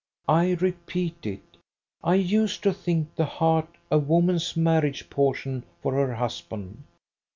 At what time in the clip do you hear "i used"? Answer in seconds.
2.03-2.63